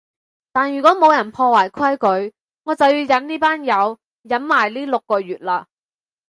[0.51, 1.95] 但如果冇人破壞規
[2.25, 5.65] 矩，我就要忍呢班友忍埋呢六個月喇